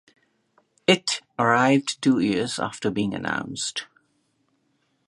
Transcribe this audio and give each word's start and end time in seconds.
It 0.87 1.21
arrived 1.37 2.01
two 2.01 2.17
years 2.17 2.57
after 2.57 2.89
being 2.89 3.13
announced. 3.13 3.85